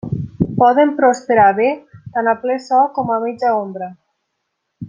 Poden 0.61 0.93
prosperar 1.01 1.45
bé 1.59 1.69
tant 2.15 2.31
a 2.33 2.35
ple 2.47 2.57
sol 2.71 2.91
com 2.99 3.15
a 3.17 3.21
mitja 3.29 3.55
ombra. 3.63 3.95